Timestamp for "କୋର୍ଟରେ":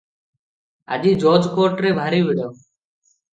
1.59-1.93